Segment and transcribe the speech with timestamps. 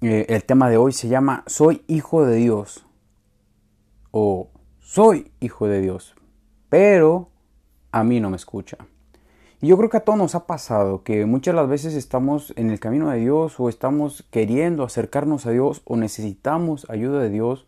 [0.00, 2.86] eh, el tema de hoy se llama Soy hijo de Dios
[4.12, 6.14] o Soy hijo de Dios,
[6.68, 7.30] pero
[7.90, 8.78] a mí no me escucha.
[9.60, 12.70] Y yo creo que a todos nos ha pasado que muchas las veces estamos en
[12.70, 17.66] el camino de Dios o estamos queriendo acercarnos a Dios o necesitamos ayuda de Dios,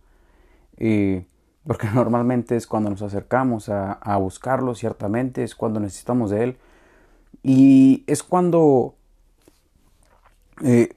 [0.76, 1.26] eh,
[1.66, 6.58] porque normalmente es cuando nos acercamos a, buscarlo, ciertamente es cuando necesitamos de Él.
[7.42, 8.94] Y es cuando
[10.62, 10.94] eh,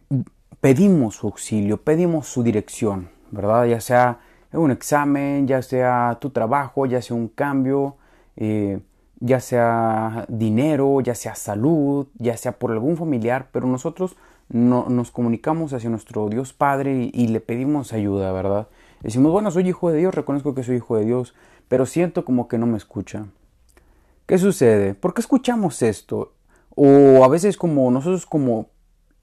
[0.63, 3.65] pedimos su auxilio, pedimos su dirección, ¿verdad?
[3.65, 4.21] Ya sea
[4.53, 7.97] un examen, ya sea tu trabajo, ya sea un cambio.
[8.37, 8.79] Eh,
[9.25, 14.17] ya sea dinero, ya sea salud, ya sea por algún familiar, pero nosotros
[14.49, 18.67] no, nos comunicamos hacia nuestro Dios Padre y, le pedimos ayuda, ¿verdad?
[19.01, 21.35] Decimos, bueno, soy hijo de Dios, reconozco que soy hijo de Dios,
[21.69, 23.27] pero siento como que no me escucha.
[24.25, 24.93] ¿Qué sucede?
[24.93, 26.33] ¿Por qué escuchamos esto?
[26.75, 28.67] O a veces como nosotros como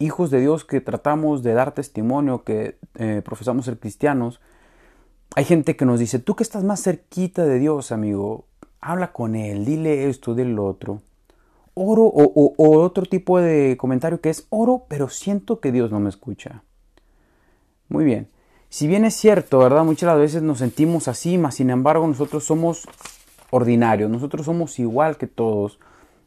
[0.01, 4.41] hijos de Dios que tratamos de dar testimonio, que eh, profesamos ser cristianos,
[5.37, 8.47] hay gente que nos dice, tú que estás más cerquita de Dios, amigo,
[8.81, 11.03] habla con él, dile esto, dile lo otro.
[11.75, 16.09] Oro o, otro tipo de comentario que es oro, pero siento que Dios no me
[16.09, 16.65] escucha.
[17.89, 18.29] Muy bien.
[18.69, 19.85] Si bien es cierto, ¿verdad?
[19.85, 22.89] Muchas veces nos sentimos así, mas sin embargo nosotros somos
[23.51, 25.79] ordinarios, nosotros somos igual que todos.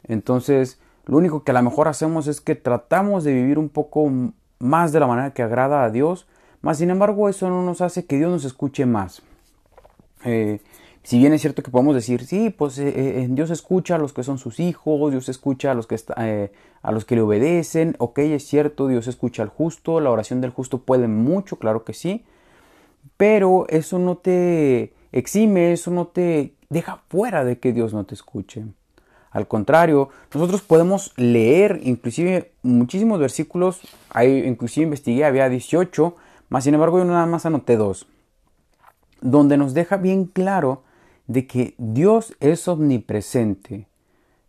[0.04, 4.10] Entonces, lo único que a lo mejor hacemos es que tratamos de vivir un poco
[4.58, 6.26] más de la manera que agrada a Dios,
[6.60, 9.22] mas sin embargo eso no nos hace que Dios nos escuche más.
[10.24, 10.60] Eh,
[11.04, 14.14] si bien es cierto que podemos decir, sí, pues eh, eh, Dios escucha a los
[14.14, 17.94] que son sus hijos, Dios escucha a los, que eh, a los que le obedecen,
[17.98, 21.92] ok, es cierto, Dios escucha al justo, la oración del justo puede mucho, claro que
[21.92, 22.24] sí,
[23.18, 28.14] pero eso no te exime, eso no te deja fuera de que Dios no te
[28.14, 28.64] escuche.
[29.34, 36.14] Al contrario, nosotros podemos leer inclusive muchísimos versículos, ahí inclusive investigué, había 18,
[36.50, 38.06] más sin embargo yo nada más anoté dos,
[39.20, 40.84] donde nos deja bien claro
[41.26, 43.88] de que Dios es omnipresente,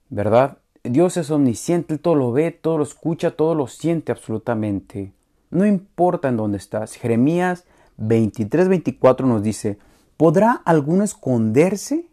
[0.09, 0.59] ¿verdad?
[0.83, 5.13] Dios es omnisciente, todo lo ve, todo lo escucha, todo lo siente absolutamente.
[5.49, 6.93] No importa en dónde estás.
[6.93, 7.65] Jeremías
[7.97, 9.79] 23, 24 nos dice,
[10.15, 12.05] ¿podrá alguno esconderse?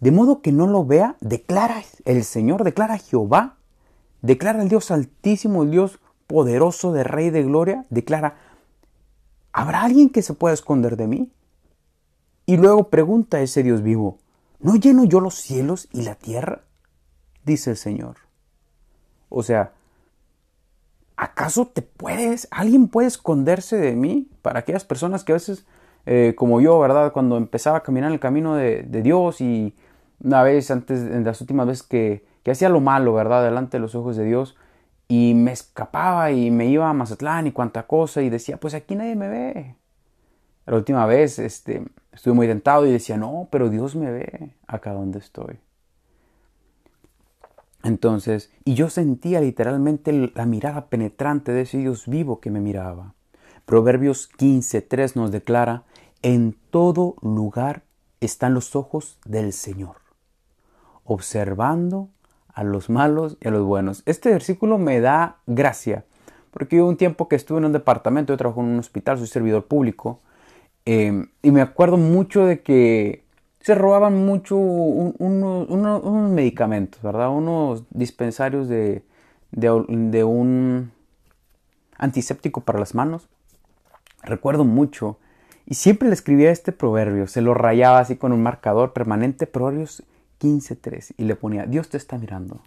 [0.00, 3.56] De modo que no lo vea, declara el Señor, declara Jehová,
[4.22, 8.36] declara el Dios altísimo, el Dios poderoso de Rey de Gloria, declara,
[9.52, 11.32] ¿habrá alguien que se pueda esconder de mí?
[12.46, 14.18] Y luego pregunta a ese Dios vivo,
[14.60, 16.62] ¿no lleno yo los cielos y la tierra?
[17.44, 18.16] Dice el Señor.
[19.28, 19.72] O sea,
[21.16, 24.30] ¿acaso te puedes, alguien puede esconderse de mí?
[24.42, 25.66] Para aquellas personas que a veces,
[26.06, 27.12] eh, como yo, ¿verdad?
[27.12, 29.74] Cuando empezaba a caminar el camino de, Dios y
[30.20, 33.44] una vez antes, en las últimas veces que, que hacía lo malo, ¿verdad?
[33.44, 34.56] Delante de los ojos de Dios,
[35.08, 38.94] y me escapaba y me iba a Mazatlán y cuanta cosa y decía, pues aquí
[38.94, 39.76] nadie me ve.
[40.66, 44.92] La última vez este, estuve muy tentado y decía, no, pero Dios me ve acá
[44.92, 45.58] donde estoy.
[47.82, 53.14] Entonces, y yo sentía literalmente la mirada penetrante de ese Dios vivo que me miraba.
[53.64, 55.84] Proverbios 15.3 nos declara,
[56.22, 57.82] en todo lugar
[58.20, 59.96] están los ojos del Señor,
[61.08, 62.08] observando
[62.54, 64.02] a los malos y a los buenos.
[64.06, 66.04] Este versículo me da gracia,
[66.50, 69.26] porque hubo un tiempo que estuve en un departamento, yo trabajo en un hospital, soy
[69.26, 70.20] servidor público,
[70.90, 73.22] Em, y me acuerdo mucho de que
[73.60, 77.28] se robaban mucho unos medicamentos, ¿verdad?
[77.28, 79.02] Unos dispensarios de,
[79.50, 80.90] de, un
[81.98, 83.28] antiséptico para las manos.
[84.22, 85.18] Recuerdo mucho.
[85.66, 90.02] Y siempre le escribía este proverbio, se lo rayaba así con un marcador permanente, Proverbios
[90.40, 92.60] 15.3, y le ponía, Dios te está mirando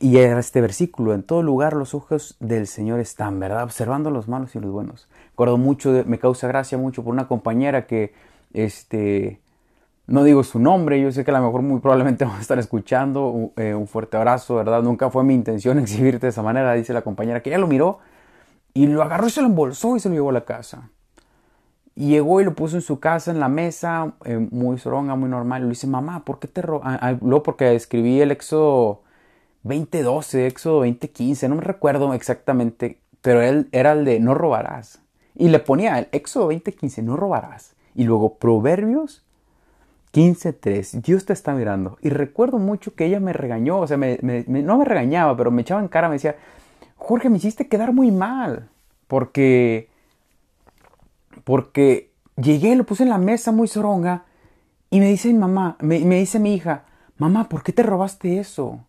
[0.00, 3.62] y era este versículo, en todo lugar los ojos del Señor están, ¿verdad?
[3.62, 5.08] Observando los malos y los buenos.
[5.30, 8.12] Recuerdo mucho, me causa gracia mucho por una compañera que,
[8.52, 9.40] este,
[10.08, 12.58] no digo su nombre, yo sé que a lo mejor muy probablemente vamos a estar
[12.58, 14.82] escuchando, eh, un fuerte abrazo, ¿verdad?
[14.82, 18.00] Nunca fue mi intención exhibirte de esa manera, dice la compañera, que ella lo miró
[18.74, 20.90] y lo agarró y se lo embolsó y se lo llevó a la casa.
[21.96, 25.28] Y llegó y lo puso en su casa, en la mesa, eh, muy soronga, muy
[25.30, 25.62] normal.
[25.62, 26.82] Y le dice, mamá, ¿por qué te robó?
[26.84, 29.02] Ah, ah, luego porque escribí el éxodo
[29.66, 35.00] 2012, Éxodo 2015, no me recuerdo exactamente, pero él era el de no robarás.
[35.34, 37.74] Y le ponía el Éxodo 2015, no robarás.
[37.94, 39.24] Y luego Proverbios
[40.12, 41.98] 15.3, Dios te está mirando.
[42.00, 45.80] Y recuerdo mucho que ella me regañó, o sea, no me regañaba, pero me echaba
[45.80, 46.36] en cara, me decía,
[46.96, 48.68] Jorge, me hiciste quedar muy mal.
[49.08, 49.88] Porque,
[51.46, 54.24] porque llegué, lo puse en la mesa muy soronga
[54.90, 56.86] y me dice mi mamá, me, dice mi hija,
[57.18, 58.80] mamá, ¿por qué te robaste eso?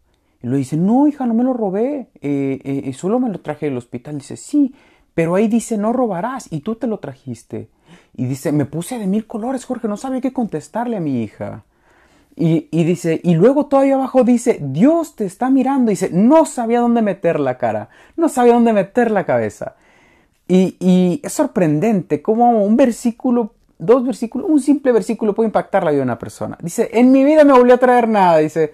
[0.42, 3.68] Y lo dice, no, hija, no me lo robé, eh, eh, solo me lo traje
[3.68, 4.18] del hospital.
[4.18, 4.74] Dice, sí,
[5.14, 7.70] pero ahí dice no robarás y tú te lo trajiste.
[8.16, 11.64] Y dice, me puse de mil colores, Jorge, no sabía qué contestarle a mi hija.
[12.36, 15.92] Y, dice, y luego todavía abajo dice, Dios te está mirando.
[15.92, 19.76] dice, no sabía dónde meter la cara, no sabía dónde meter la cabeza.
[20.48, 26.00] Y, es sorprendente cómo un versículo, dos versículos, un simple versículo puede impactar la vida
[26.00, 26.58] de una persona.
[26.62, 28.38] Dice, en mi vida me volvió a traer nada.
[28.38, 28.74] Dice,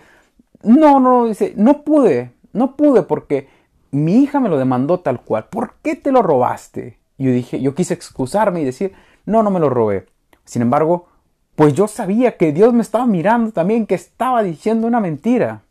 [0.64, 3.48] no, no, dice, no pude, no pude porque
[3.92, 5.46] mi hija me lo demandó tal cual.
[5.50, 7.00] ¿Por qué te lo robaste?
[7.18, 8.94] yo dije, yo quise excusarme y decir,
[9.26, 10.08] no, no me lo robé.
[10.44, 11.08] Sin embargo,
[11.56, 15.62] pues yo sabía que Dios me estaba mirando también, que estaba diciendo una mentira.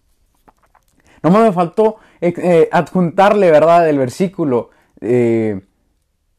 [1.23, 4.71] No me faltó eh, eh, adjuntarle, ¿verdad?, el versículo.
[5.01, 5.61] Eh,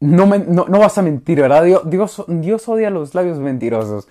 [0.04, 1.64] no, no, vas a mentir, ¿verdad?
[1.64, 4.08] Dios, Dios, odia los labios mentirosos.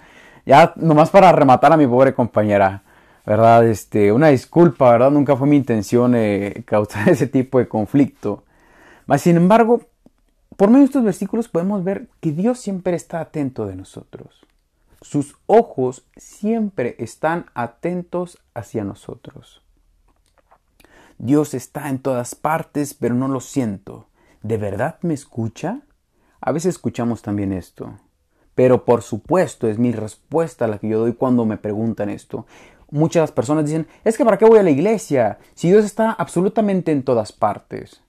[0.47, 2.83] Ya, nomás para rematar a mi pobre compañera,
[3.27, 3.67] ¿verdad?
[3.67, 5.11] Este, una disculpa, ¿verdad?
[5.11, 6.17] Nunca fue mi intención
[6.65, 8.45] causar ese tipo de conflicto.
[9.07, 9.83] Mas, sin embargo,
[10.57, 14.47] por medio de estos versículos podemos ver que Dios siempre está atento de nosotros.
[15.01, 19.63] Sus ojos siempre están atentos hacia nosotros.
[21.19, 24.07] Dios está en todas partes, pero no lo siento.
[24.43, 25.83] ¿De verdad me escucha?
[26.41, 27.95] A veces escuchamos también esto.
[28.55, 32.47] Pero por supuesto es mi respuesta la que yo doy cuando me preguntan esto.
[32.91, 35.39] Muchas personas dicen, es que ¿para qué voy a la iglesia?
[35.55, 38.03] Si Dios está absolutamente en todas partes.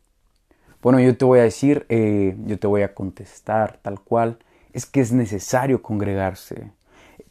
[0.81, 4.39] Bueno, yo te voy a decir, eh, yo te voy a contestar tal cual,
[4.73, 6.71] es que es necesario congregarse.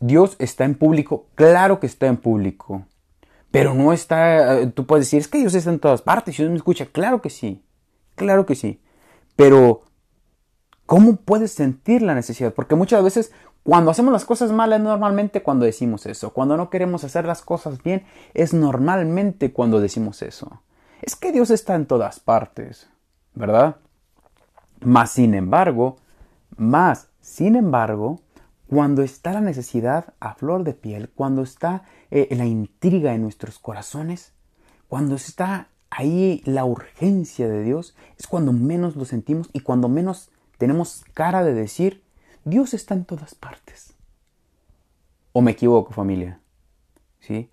[0.01, 2.87] Dios está en público, claro que está en público,
[3.51, 6.49] pero no está, eh, tú puedes decir, es que Dios está en todas partes, Dios
[6.49, 7.63] me escucha, claro que sí,
[8.15, 8.81] claro que sí,
[9.37, 9.83] pero
[10.87, 12.55] ¿cómo puedes sentir la necesidad?
[12.55, 13.33] Porque muchas veces
[13.63, 17.43] cuando hacemos las cosas mal es normalmente cuando decimos eso, cuando no queremos hacer las
[17.43, 20.63] cosas bien es normalmente cuando decimos eso.
[21.01, 22.89] Es que Dios está en todas partes.
[23.35, 23.77] ¿verdad?
[24.81, 25.99] Más sin embargo,
[26.57, 28.21] más sin embargo,
[28.67, 33.59] cuando está la necesidad a flor de piel, cuando está eh, la intriga en nuestros
[33.59, 34.33] corazones,
[34.89, 40.31] cuando está ahí la urgencia de Dios, es cuando menos lo sentimos y cuando menos
[40.59, 42.03] tenemos cara de decir,
[42.45, 43.95] Dios está en todas partes.
[45.33, 46.41] ¿O me equivoco, familia?
[47.21, 47.51] ¿Sí?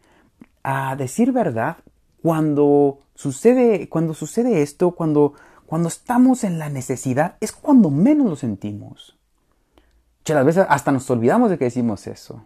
[0.63, 1.77] A decir verdad,
[2.21, 5.33] cuando sucede, cuando sucede esto, cuando
[5.69, 9.15] cuando estamos en la necesidad es cuando menos lo sentimos.
[10.21, 12.43] Muchas veces hasta nos olvidamos de que decimos eso.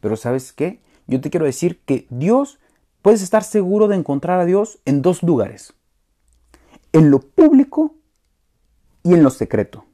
[0.00, 0.80] Pero ¿sabes qué?
[1.06, 2.58] Yo te quiero decir que Dios,
[3.04, 5.74] puedes estar seguro de encontrar a Dios en dos lugares.
[6.92, 7.94] En lo público
[9.02, 9.84] y en lo secreto.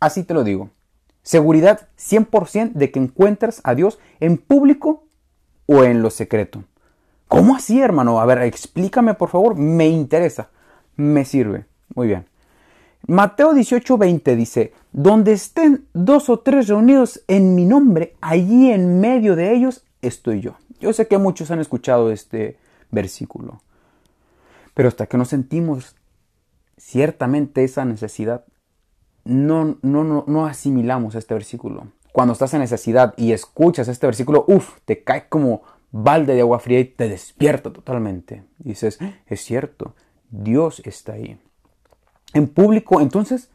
[0.00, 0.70] Así te lo digo.
[1.22, 5.04] Seguridad 100% de que encuentres a Dios en público
[5.66, 6.64] o en lo secreto.
[7.28, 8.20] ¿Cómo así, hermano?
[8.20, 10.50] A ver, explícame por favor, me interesa
[10.98, 11.64] me sirve.
[11.94, 12.26] Muy bien.
[13.06, 19.36] Mateo 18:20 dice, donde estén dos o tres reunidos en mi nombre, allí en medio
[19.36, 20.56] de ellos estoy yo.
[20.80, 22.58] Yo sé que muchos han escuchado este
[22.90, 23.60] versículo,
[24.74, 25.96] pero hasta que no sentimos
[26.76, 28.44] ciertamente esa necesidad,
[29.24, 31.88] no, no, no, no asimilamos este versículo.
[32.12, 36.58] Cuando estás en necesidad y escuchas este versículo, uff, te cae como balde de agua
[36.58, 38.44] fría y te despierta totalmente.
[38.58, 39.94] dices, es cierto,
[40.30, 41.40] Dios está ahí.
[42.34, 43.50] En público, entonces,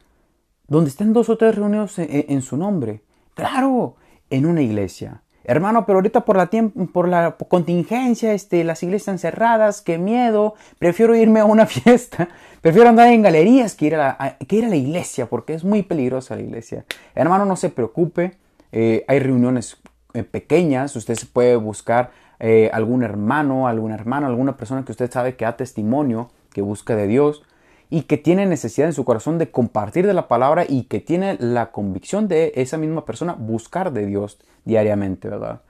[0.67, 3.03] donde estén dos o tres reunidos en, su nombre.
[3.35, 3.95] Claro,
[4.29, 5.22] en una iglesia.
[5.45, 6.49] Hermano, pero ahorita por la,
[6.93, 12.29] por la contingencia, este, las iglesias cerradas, qué miedo, prefiero irme a una fiesta,
[12.61, 15.63] prefiero andar en galerías que ir a la, que ir a la iglesia, porque es
[15.63, 16.85] muy peligrosa la iglesia.
[17.15, 18.37] Hermano, no se preocupe,
[18.71, 19.77] eh, hay reuniones
[20.13, 25.11] eh, pequeñas, usted se puede buscar eh, algún hermano, alguna hermana, alguna persona que usted
[25.11, 27.43] sabe que da testimonio que busca de Dios
[27.89, 31.37] y que tiene necesidad en su corazón de compartir de la palabra y que tiene
[31.39, 35.61] la convicción de esa misma persona buscar de Dios diariamente, ¿verdad?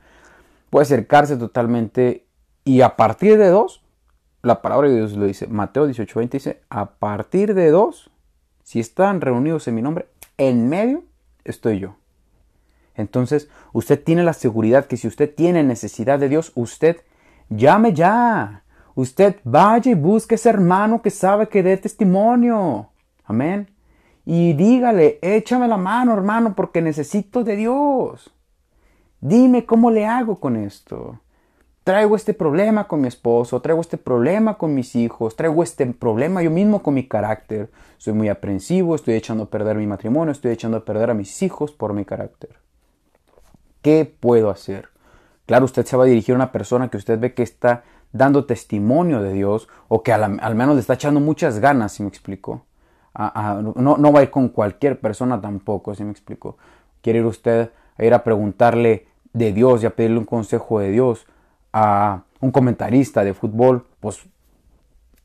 [0.70, 2.26] Puede acercarse totalmente
[2.64, 3.84] y a partir de dos,
[4.42, 8.10] la palabra de Dios lo dice, Mateo 18:20 dice, a partir de dos,
[8.64, 11.04] si están reunidos en mi nombre, en medio
[11.44, 11.96] estoy yo.
[12.96, 16.98] Entonces, usted tiene la seguridad que si usted tiene necesidad de Dios, usted
[17.50, 18.63] llame ya.
[18.96, 22.90] Usted vaya y busque ese hermano que sabe que dé testimonio.
[23.26, 23.70] Amén.
[24.26, 28.34] Y dígale, échame la mano, hermano, porque necesito de Dios.
[29.20, 31.20] Dime cómo le hago con esto.
[31.84, 36.42] Traigo este problema con mi esposo, traigo este problema con mis hijos, traigo este problema
[36.42, 37.70] yo mismo con mi carácter.
[37.98, 41.42] Soy muy aprensivo, estoy echando a perder mi matrimonio, estoy echando a perder a mis
[41.42, 42.52] hijos por mi carácter.
[43.82, 44.90] ¿Qué puedo hacer?
[45.46, 47.84] Claro, usted se va a dirigir a una persona que usted ve que está
[48.14, 52.10] dando testimonio de Dios o que al, menos le está echando muchas ganas, si me
[52.10, 52.66] explico.
[53.16, 56.58] no, no va a ir con cualquier persona tampoco, ¿sí me explico?
[57.02, 60.92] Quiere ir usted a ir a preguntarle de Dios y a pedirle un consejo de
[60.92, 61.26] Dios
[61.74, 64.26] a un comentarista de fútbol, pues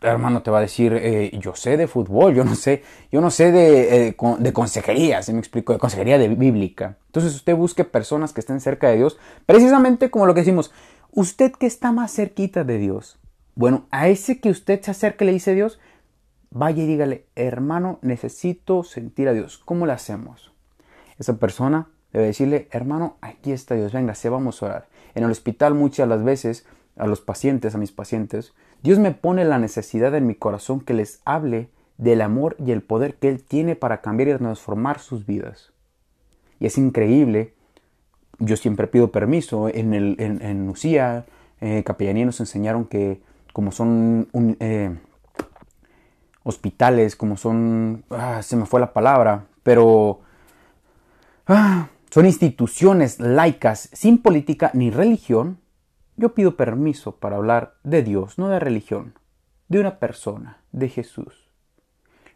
[0.00, 3.30] hermano te va a decir, eh, yo sé de fútbol, yo no sé, yo no
[3.30, 6.96] sé de, eh, de consejería, si me explico, de consejería de bíblica.
[7.06, 10.72] Entonces usted busque personas que estén cerca de Dios, precisamente como lo que decimos,
[11.12, 13.18] usted que está más cerquita de Dios.
[13.54, 15.80] Bueno, a ese que usted se acerca le dice Dios,
[16.50, 19.58] vaya y dígale, hermano, necesito sentir a Dios.
[19.58, 20.52] ¿Cómo lo hacemos?
[21.18, 24.88] Esa persona debe decirle, hermano, aquí está Dios, venga, se vamos a orar.
[25.14, 29.44] En el hospital muchas las veces a los pacientes, a mis pacientes, Dios me pone
[29.44, 33.42] la necesidad en mi corazón que les hable del amor y el poder que Él
[33.42, 35.72] tiene para cambiar y transformar sus vidas.
[36.60, 37.54] Y es increíble,
[38.38, 41.26] yo siempre pido permiso, en, el, en, en Lucía,
[41.60, 43.20] eh, capellanía nos enseñaron que
[43.52, 44.28] como son
[44.60, 44.96] eh,
[46.44, 50.20] hospitales, como son, ah, se me fue la palabra, pero
[51.46, 55.58] ah, son instituciones laicas sin política ni religión,
[56.16, 59.14] yo pido permiso para hablar de Dios, no de religión,
[59.68, 61.48] de una persona, de Jesús.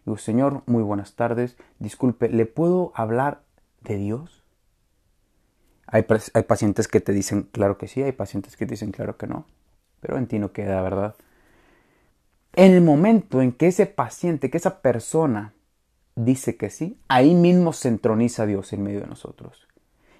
[0.05, 1.57] Digo, Señor, muy buenas tardes.
[1.79, 3.43] Disculpe, ¿le puedo hablar
[3.83, 4.42] de Dios?
[5.93, 9.17] Hay, hay, pacientes que te dicen claro que sí, hay pacientes que te dicen claro
[9.17, 9.47] que no.
[10.01, 11.15] Pero en ti no queda, ¿verdad?
[12.55, 15.53] En el momento en que ese paciente, que esa persona
[16.17, 19.69] dice que sí, ahí mismo se entroniza Dios en medio de nosotros.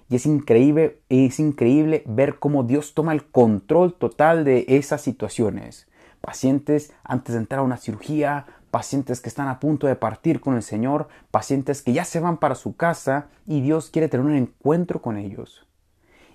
[0.09, 5.87] Y es increíble, es increíble ver cómo Dios toma el control total de esas situaciones.
[6.21, 10.55] Pacientes antes de entrar a una cirugía, pacientes que están a punto de partir con
[10.55, 14.35] el Señor, pacientes que ya se van para su casa y Dios quiere tener un
[14.35, 15.67] encuentro con ellos.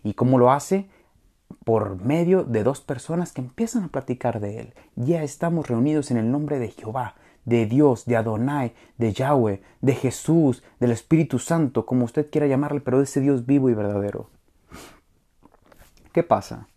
[0.04, 0.88] ¿Y cómo lo hace?
[1.64, 4.74] Por medio de dos personas que empiezan a platicar de Él.
[4.94, 9.94] Ya estamos reunidos en el nombre de Jehová de Dios, de Adonai, de Yahweh, de
[9.94, 14.28] Jesús, del Espíritu Santo, como usted quiera llamarle, pero de ese Dios vivo y verdadero.
[16.12, 16.68] ¿Qué pasa?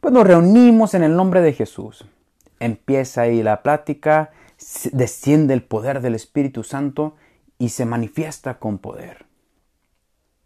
[0.00, 2.06] Pues nos reunimos en el nombre de Jesús.
[2.58, 4.30] Empieza ahí la plática,
[4.92, 7.16] desciende el poder del Espíritu Santo
[7.58, 9.26] y se manifiesta con poder.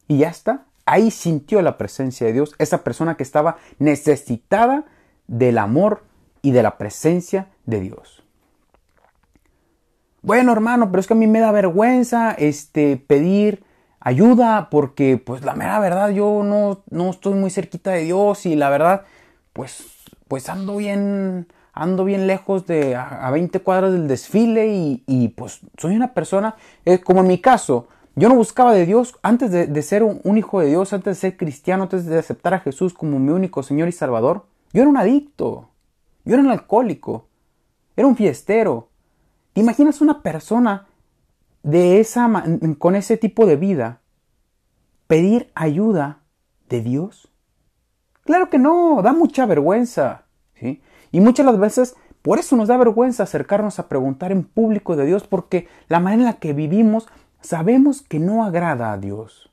[0.06, 0.66] Y ya está.
[0.86, 4.86] Ahí sintió la presencia de Dios, esa persona que estaba necesitada
[5.26, 6.04] del amor
[6.40, 8.24] y de la presencia de Dios.
[10.22, 13.64] Bueno, hermano, pero es que a mí me da vergüenza este, pedir
[14.00, 18.56] ayuda porque, pues, la mera verdad, yo no, no estoy muy cerquita de Dios y
[18.56, 19.04] la verdad,
[19.52, 19.84] pues,
[20.26, 21.48] pues ando bien,
[21.82, 24.68] ando bien lejos de a, 20 cuadras del desfile
[25.06, 29.16] y, pues soy una persona, eh, como en mi caso, yo no buscaba de Dios
[29.22, 32.54] antes de, ser un, un, hijo de Dios, antes de ser cristiano, antes de aceptar
[32.54, 34.46] a Jesús como mi único Señor y Salvador.
[34.72, 35.70] Yo era un adicto,
[36.24, 37.26] yo era un alcohólico,
[37.96, 38.88] era un fiestero,
[39.58, 40.86] ¿Te imaginas una persona
[41.64, 42.44] de esa,
[42.78, 44.02] con ese tipo de vida
[45.08, 46.20] pedir ayuda
[46.68, 47.28] de Dios?
[48.22, 50.27] Claro que no, da mucha vergüenza.
[51.10, 55.06] Y muchas las veces por eso nos da vergüenza acercarnos a preguntar en público de
[55.06, 57.08] Dios, porque la manera en la que vivimos
[57.40, 59.50] sabemos que no agrada a Dios.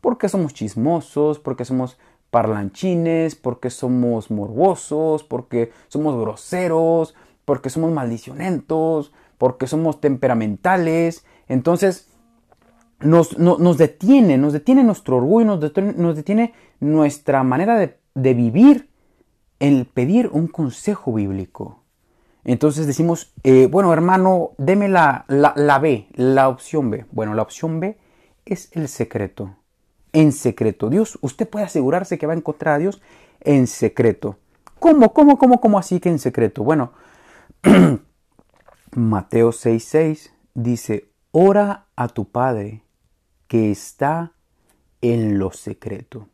[0.00, 1.98] Porque somos chismosos, porque somos
[2.30, 11.24] parlanchines, porque somos morbosos, porque somos groseros, porque somos maldicionentos, porque somos temperamentales.
[11.48, 12.08] Entonces
[13.00, 18.88] nos, nos detiene, nos detiene nuestro orgullo, nos detiene, nos detiene nuestra manera de, vivir
[19.64, 21.80] el pedir un consejo bíblico.
[22.44, 27.06] Entonces decimos, eh, bueno hermano, deme la, la, B, la opción B.
[27.12, 27.96] Bueno, la opción B
[28.44, 29.56] es el secreto.
[30.12, 30.90] En secreto.
[30.90, 33.00] Dios, usted puede asegurarse que va a encontrar a Dios
[33.40, 34.36] en secreto.
[34.78, 36.62] ¿Cómo, cómo, cómo, cómo así que en secreto?
[36.62, 36.92] Bueno,
[38.94, 42.82] Mateo 6:6 dice, ora a tu Padre
[43.48, 44.32] que está
[45.00, 46.28] en lo secreto,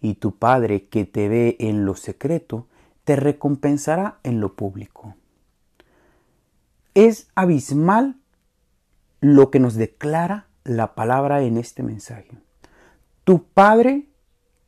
[0.00, 2.66] y tu Padre que te ve en lo secreto,
[3.04, 5.14] te recompensará en lo público.
[6.94, 8.16] Es abismal
[9.20, 12.30] lo que nos declara la palabra en este mensaje.
[13.24, 14.08] Tu Padre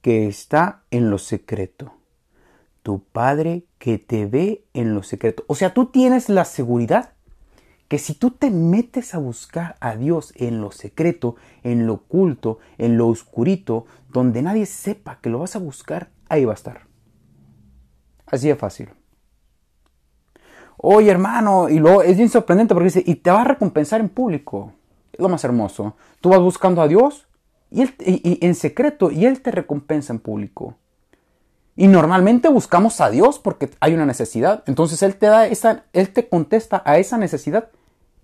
[0.00, 1.92] que está en lo secreto
[2.82, 5.44] tu Padre que te ve en lo secreto.
[5.46, 7.12] O sea, tú tienes la seguridad
[7.90, 12.60] que si tú te metes a buscar a Dios en lo secreto, en lo oculto,
[12.78, 16.82] en lo oscurito, donde nadie sepa que lo vas a buscar, ahí va a estar.
[18.26, 18.90] Así de fácil.
[20.76, 24.08] Oye, hermano, y luego es bien sorprendente porque dice, y te va a recompensar en
[24.08, 24.72] público.
[25.12, 25.96] Es lo más hermoso.
[26.20, 27.26] Tú vas buscando a Dios
[27.72, 30.76] y, él, y en secreto y Él te recompensa en público.
[31.74, 34.62] Y normalmente buscamos a Dios porque hay una necesidad.
[34.66, 37.70] Entonces Él te da esa, Él te contesta a esa necesidad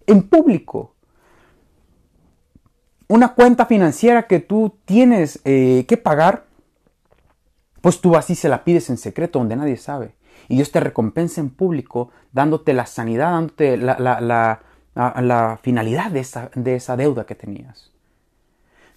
[0.07, 0.95] en público.
[3.09, 6.47] Una cuenta financiera que tú tienes eh, que pagar,
[7.81, 10.17] pues tú así se la pides en secreto donde nadie sabe.
[10.49, 14.61] Y Dios te recompensa en público dándote la sanidad, dándote la,
[15.63, 17.93] finalidad de esa, de esa, deuda que tenías.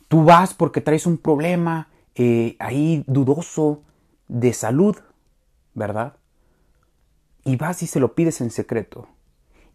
[0.08, 3.84] Tú vas porque traes un problema eh, ahí dudoso
[4.28, 4.98] de salud,
[5.74, 6.14] ¿verdad?
[7.46, 9.08] Y vas y se lo pides en secreto.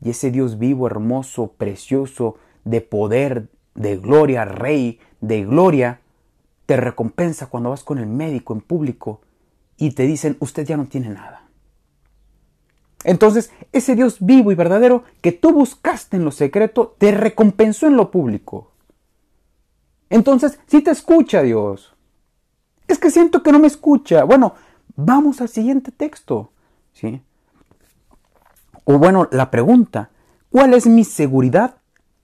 [0.04, 6.00] Y ese Dios vivo, hermoso, precioso, de poder, de gloria, rey, de gloria,
[6.66, 9.23] te recompensa cuando vas con el médico en público
[9.76, 11.49] y te dicen, usted ya no tiene nada.
[13.04, 17.96] Entonces, ese Dios vivo y verdadero que tú buscaste en lo secreto, te recompensó en
[17.96, 18.73] lo público.
[20.11, 21.94] Entonces, si te escucha Dios.
[22.87, 24.25] Es que siento que no me escucha.
[24.25, 24.54] Bueno,
[24.96, 26.52] vamos al siguiente texto.
[26.92, 27.23] ¿sí?
[28.85, 30.11] O bueno, la pregunta,
[30.50, 31.76] ¿cuál es mi seguridad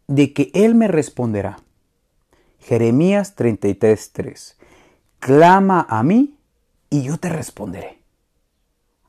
[0.07, 1.59] de que Él me responderá?
[2.61, 4.57] Jeremías 33:3.
[5.19, 6.37] Clama a mí
[6.91, 8.03] y yo te responderé.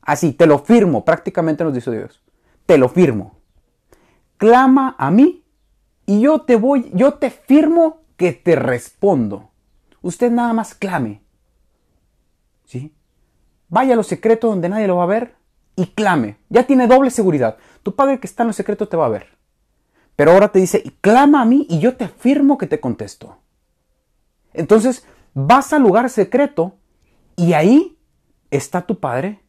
[0.00, 2.22] Así, te lo firmo, prácticamente nos dice Dios.
[2.66, 3.36] Te lo firmo.
[4.38, 5.44] Clama a mí
[6.06, 9.50] y yo te voy, yo te firmo que te respondo.
[10.00, 11.22] Usted nada más clame.
[12.64, 12.94] ¿Sí?
[13.68, 15.41] Vaya a lo secreto donde nadie lo va a ver
[15.76, 16.36] y clame.
[16.48, 17.56] Ya tiene doble seguridad.
[17.82, 19.26] Tu padre que está en lo secreto te va a ver.
[20.16, 23.38] Pero ahora te dice, clama a mí y yo te firmo que te contesto.
[24.52, 26.76] Entonces vas al lugar secreto
[27.36, 27.98] y ahí
[28.50, 29.40] está tu padre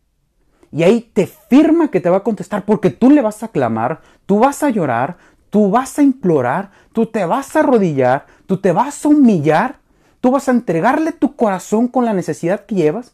[0.71, 4.01] y ahí te firma que te va a contestar porque tú le vas a clamar,
[4.25, 5.17] tú vas a llorar,
[5.49, 9.79] tú vas a implorar, tú te vas a arrodillar, tú te vas a humillar,
[10.19, 13.13] tú vas a entregarle tu corazón con la necesidad que llevas.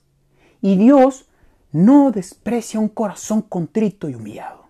[0.61, 1.28] Y Dios
[1.71, 4.67] no desprecia un corazón contrito y humillado.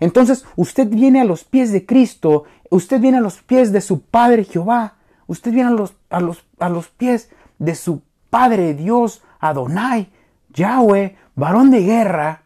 [0.00, 4.02] Entonces usted viene a los pies de Cristo, usted viene a los pies de su
[4.02, 4.96] Padre Jehová,
[5.26, 10.10] usted viene a los, a los, a los pies de su Padre Dios Adonai,
[10.52, 12.42] Yahweh, varón de guerra,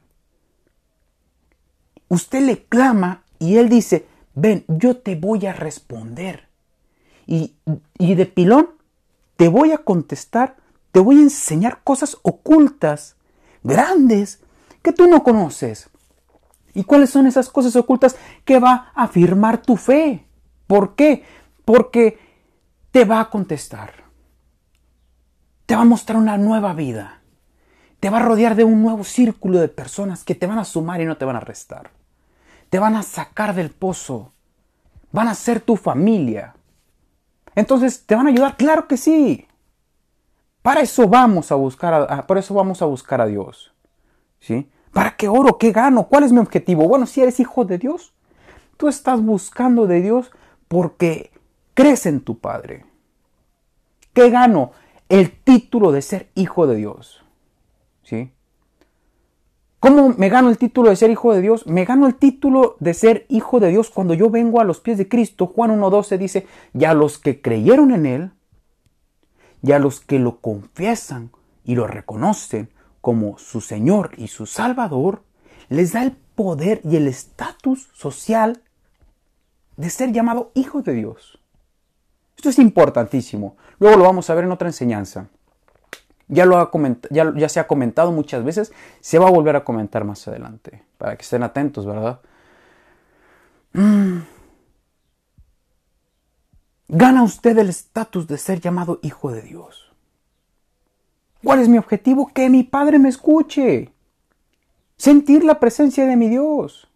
[2.08, 6.48] usted le clama y él dice, ven, yo te voy a responder.
[7.26, 7.54] Y,
[7.98, 8.68] y de pilón
[9.36, 10.56] te voy a contestar,
[10.92, 13.16] te voy a enseñar cosas ocultas,
[13.62, 14.40] grandes,
[14.82, 15.90] que tú no conoces.
[16.74, 20.26] ¿Y cuáles son esas cosas ocultas que va a afirmar tu fe?
[20.66, 21.24] ¿Por qué?
[21.64, 22.18] Porque
[22.90, 24.04] te va a contestar.
[25.66, 27.20] Te va a mostrar una nueva vida
[28.00, 31.00] te va a rodear de un nuevo círculo de personas que te van a sumar
[31.02, 31.90] y no te van a restar.
[32.70, 34.32] Te van a sacar del pozo.
[35.12, 36.54] Van a ser tu familia.
[37.54, 38.56] Entonces, ¿te van a ayudar?
[38.56, 39.46] Claro que sí.
[40.62, 43.72] Para eso vamos a buscar a, eso vamos a buscar a Dios.
[44.38, 44.70] ¿Sí?
[44.92, 45.58] ¿Para qué oro?
[45.58, 46.08] ¿Qué gano?
[46.08, 46.88] ¿Cuál es mi objetivo?
[46.88, 48.14] Bueno, si eres hijo de Dios,
[48.76, 50.30] tú estás buscando de Dios
[50.68, 51.30] porque
[51.74, 52.84] crees en tu Padre.
[54.12, 54.72] ¿Qué gano?
[55.08, 57.24] El título de ser hijo de Dios.
[58.02, 58.32] ¿sí?
[59.78, 61.66] ¿Cómo me gano el título de ser hijo de Dios?
[61.66, 64.98] Me gano el título de ser hijo de Dios cuando yo vengo a los pies
[64.98, 65.46] de Cristo.
[65.46, 68.30] Juan 1.12 dice, ya los que creyeron en Él,
[69.62, 71.30] ya los que lo confiesan
[71.64, 72.70] y lo reconocen
[73.00, 75.22] como su Señor y su Salvador,
[75.68, 78.62] les da el poder y el estatus social
[79.76, 81.38] de ser llamado hijo de Dios.
[82.36, 83.56] Esto es importantísimo.
[83.78, 85.28] Luego lo vamos a ver en otra enseñanza.
[86.28, 86.70] Ya, lo ha
[87.10, 90.84] ya, ya, se ha comentado muchas veces, se va a volver a comentar más adelante,
[90.96, 92.20] para que estén atentos, ¿verdad?
[93.72, 94.20] Mm.
[96.92, 99.92] Gana usted el estatus de ser llamado hijo de Dios.
[101.44, 102.32] ¿Cuál es mi objetivo?
[102.34, 103.94] Que mi Padre me escuche.
[104.96, 106.88] Sentir la presencia de mi Dios.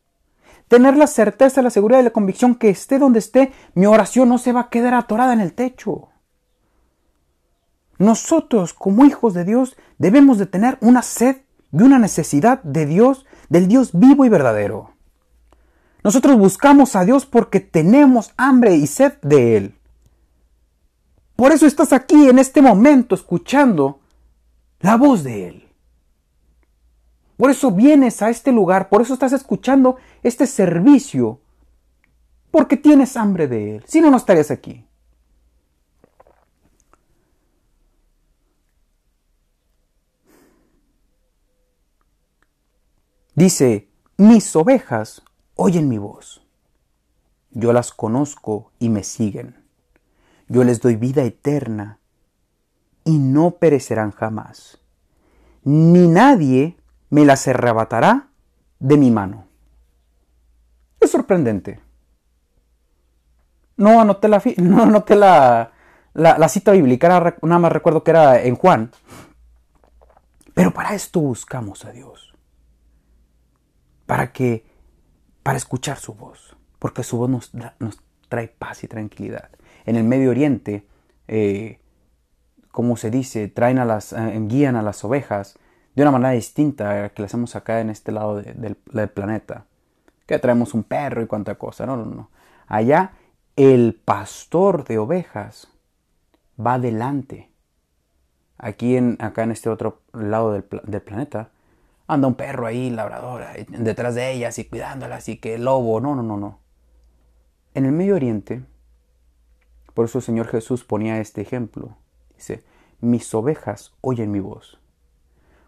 [0.67, 4.39] Tener la certeza, la seguridad y la convicción que esté donde esté, mi oración no
[4.39, 6.09] se va a quedar atorada en el techo.
[7.97, 11.37] Nosotros, como hijos de Dios, debemos de tener una sed
[11.73, 14.91] y una necesidad de Dios, del Dios vivo y verdadero.
[16.03, 19.79] Nosotros buscamos a Dios porque tenemos hambre y sed de Él.
[21.37, 24.01] Por eso estás aquí en este momento escuchando
[24.81, 25.69] la voz de Él.
[27.37, 31.41] Por eso vienes a este lugar, por eso estás escuchando este servicio,
[32.51, 33.85] porque tienes hambre de Él.
[33.87, 34.87] Si no, no estarías aquí.
[43.35, 45.23] Dice, mis ovejas
[45.57, 46.47] oyen mi voz.
[47.51, 49.64] Yo las conozco y me siguen.
[50.55, 51.99] Yo les doy vida eterna
[53.05, 54.79] y no perecerán jamás.
[55.65, 56.77] Ni nadie
[57.11, 58.29] me las arrebatará
[58.79, 59.49] de mi mano.
[61.01, 61.81] Es sorprendente.
[63.77, 65.73] No anoté la, no la,
[66.15, 67.09] la, cita bíblica,
[67.43, 68.93] nada más recuerdo que era en Juan.
[70.55, 72.33] Pero para esto buscamos a Dios.
[74.07, 74.65] Para que,
[75.43, 76.57] para escuchar su voz.
[76.79, 79.51] Porque su voz nos trae paz y tranquilidad.
[79.87, 80.87] En el Medio Oriente,
[81.29, 81.79] eh,
[82.71, 85.59] como se dice, traen a las, eh, guían a las ovejas
[85.95, 88.77] de una manera distinta a que lo hacemos acá en este lado del,
[89.09, 89.67] planeta.
[90.27, 91.87] Que traemos un perro y cuánta cosa.
[91.87, 92.31] No, no, no.
[92.67, 93.13] Allá
[93.57, 95.69] el pastor de ovejas
[96.59, 97.51] va adelante.
[98.59, 101.51] Aquí en, acá en este otro lado del, planeta
[102.07, 106.01] anda un perro ahí, labrador, detrás de ellas y cuidándolas y que el lobo.
[106.01, 106.59] No, no, no, no.
[107.75, 108.63] En el Medio Oriente,
[109.95, 111.97] por eso el Señor Jesús ponía este ejemplo.
[112.37, 112.65] Dice,
[113.01, 114.79] mis ovejas oyen mi voz.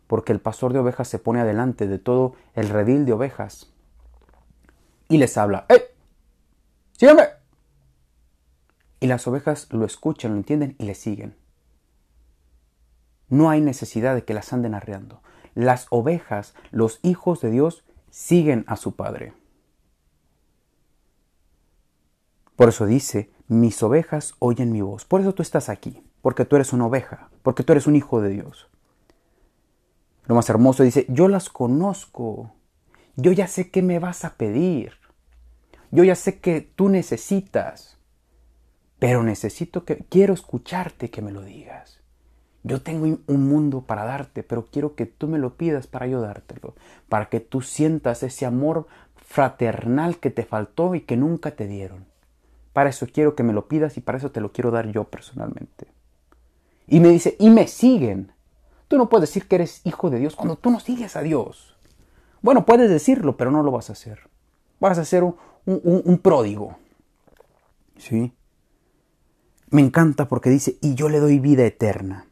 [0.06, 3.72] Porque el pastor de ovejas se pone adelante de todo el redil de ovejas
[5.08, 5.94] y les habla, ¡Eh!
[6.92, 7.28] ¡Síganme!
[9.00, 11.36] Y las ovejas lo escuchan, lo entienden y le siguen.
[13.28, 15.22] No hay necesidad de que las anden arreando.
[15.54, 19.34] Las ovejas, los hijos de Dios, siguen a su Padre.
[22.56, 25.04] Por eso dice, mis ovejas oyen mi voz.
[25.04, 28.20] Por eso tú estás aquí, porque tú eres una oveja, porque tú eres un hijo
[28.20, 28.68] de Dios.
[30.26, 32.52] Lo más hermoso dice, yo las conozco,
[33.14, 34.92] yo ya sé qué me vas a pedir,
[35.90, 37.96] yo ya sé que tú necesitas.
[38.98, 42.00] Pero necesito que, quiero escucharte que me lo digas.
[42.62, 46.74] Yo tengo un mundo para darte, pero quiero que tú me lo pidas para ayudártelo,
[47.08, 52.06] para que tú sientas ese amor fraternal que te faltó y que nunca te dieron.
[52.76, 55.04] Para eso quiero que me lo pidas y para eso te lo quiero dar yo
[55.04, 55.86] personalmente.
[56.86, 58.32] Y me dice, y me siguen.
[58.86, 61.74] Tú no puedes decir que eres hijo de Dios cuando tú no sigues a Dios.
[62.42, 64.28] Bueno, puedes decirlo, pero no lo vas a hacer.
[64.78, 66.76] Vas a ser un, un pródigo.
[67.96, 68.34] ¿Sí?
[69.70, 72.26] Me encanta porque dice, y yo le doy vida eterna,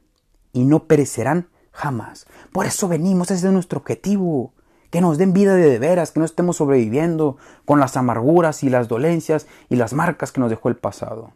[0.52, 2.26] y no perecerán jamás.
[2.52, 4.52] Por eso venimos, ese es nuestro objetivo,
[4.94, 8.86] que nos den vida de, veras, que no estemos sobreviviendo con las amarguras y las
[8.86, 11.32] dolencias y las marcas que nos dejó el pasado.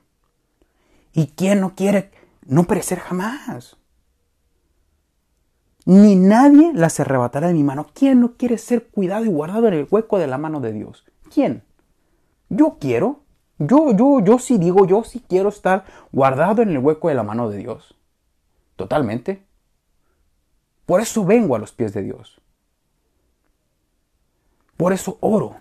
[1.12, 2.12] ¿Y quién no quiere
[2.46, 3.76] no perecer jamás?
[5.86, 7.88] Ni nadie las arrebatará de mi mano.
[7.92, 11.04] ¿Quién no quiere ser cuidado y guardado en el hueco de la mano de Dios?
[11.34, 11.64] ¿Quién?
[12.48, 13.22] Yo quiero.
[13.58, 17.24] Yo, yo, yo sí digo, yo sí quiero estar guardado en el hueco de la
[17.24, 17.96] mano de Dios.
[18.76, 19.42] Totalmente.
[20.86, 22.40] Por eso vengo a los pies de Dios.
[24.78, 25.56] Por eso oro.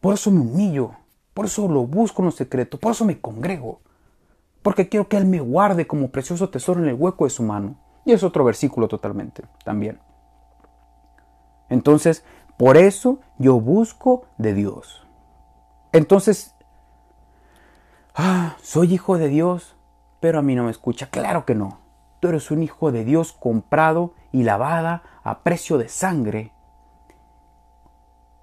[0.00, 0.92] Por eso me humillo.
[1.34, 2.78] Por eso lo busco en lo secreto.
[2.78, 3.80] Por eso me congrego.
[4.62, 7.76] Porque quiero que Él me guarde como precioso tesoro en el hueco de su mano.
[8.04, 9.98] Y es otro versículo totalmente también.
[11.68, 12.24] Entonces,
[12.56, 15.06] por eso yo busco de Dios.
[15.92, 16.54] Entonces,
[18.14, 19.76] ah, soy hijo de Dios,
[20.20, 21.08] pero a mí no me escucha.
[21.08, 21.80] Claro que no.
[22.20, 26.52] Tú eres un hijo de Dios comprado y lavada a precio de sangre.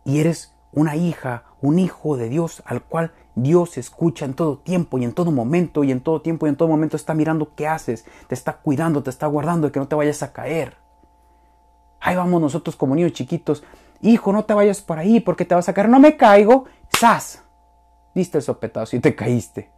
[0.05, 4.97] Y eres una hija, un hijo de Dios al cual Dios escucha en todo tiempo
[4.97, 7.67] y en todo momento y en todo tiempo y en todo momento está mirando qué
[7.67, 10.77] haces, te está cuidando, te está guardando de que no te vayas a caer.
[11.99, 13.63] Ahí vamos nosotros como niños chiquitos.
[14.01, 15.89] Hijo, no te vayas por ahí porque te vas a caer.
[15.89, 16.65] No me caigo.
[16.99, 17.41] ¡Sas!
[18.15, 19.69] diste el sopetazo y te caíste.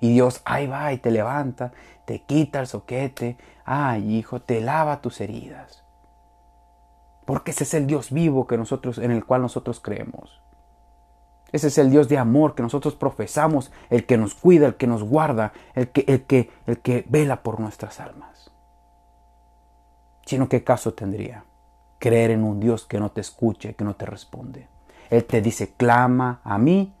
[0.00, 1.72] Y Dios, ahí va y te levanta,
[2.04, 5.83] te quita el soquete, ay hijo, te lava tus heridas.
[7.24, 10.40] Porque ese es el Dios vivo que nosotros, en el cual nosotros creemos.
[11.52, 14.88] Ese es el Dios de amor que nosotros profesamos, el que nos cuida, el que
[14.88, 18.50] nos guarda, el que, el que, el que vela por nuestras almas.
[20.26, 21.44] Sino qué caso tendría
[21.98, 24.68] creer en un Dios que no te escuche, que no te responde.
[25.10, 26.92] Él te dice, clama a mí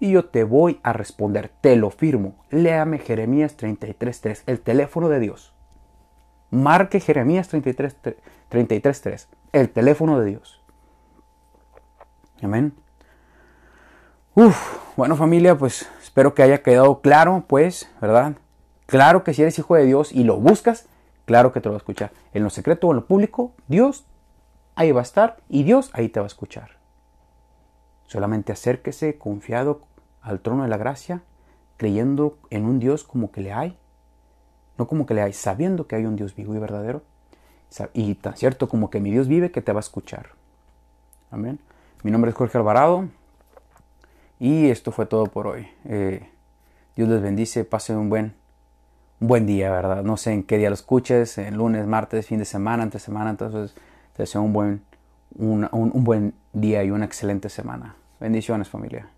[0.00, 2.34] y yo te voy a responder, te lo firmo.
[2.50, 5.54] Léame Jeremías 33.3, el teléfono de Dios.
[6.50, 10.62] Marque Jeremías 33.3, el teléfono de Dios.
[12.42, 12.74] Amén.
[14.34, 14.56] Uf,
[14.96, 18.34] bueno familia, pues espero que haya quedado claro, pues, ¿verdad?
[18.86, 20.86] Claro que si eres hijo de Dios y lo buscas,
[21.24, 22.12] claro que te lo va a escuchar.
[22.32, 24.06] En lo secreto o en lo público, Dios
[24.76, 26.78] ahí va a estar y Dios ahí te va a escuchar.
[28.06, 29.82] Solamente acérquese confiado
[30.22, 31.22] al trono de la gracia,
[31.76, 33.76] creyendo en un Dios como que le hay,
[34.78, 37.02] no como que le hay, sabiendo que hay un Dios vivo y verdadero,
[37.92, 40.30] y tan cierto como que mi Dios vive que te va a escuchar.
[41.30, 41.58] Amén.
[42.02, 43.08] Mi nombre es Jorge Alvarado
[44.38, 45.68] y esto fue todo por hoy.
[45.84, 46.28] Eh,
[46.96, 48.34] Dios les bendice, pasen un buen,
[49.20, 50.02] un buen día, ¿verdad?
[50.02, 53.30] No sé en qué día lo escuches, en lunes, martes, fin de semana, entre semana,
[53.30, 53.74] entonces
[54.16, 54.82] te deseo un buen,
[55.36, 57.96] un buen día y una excelente semana.
[58.20, 59.08] Bendiciones familia.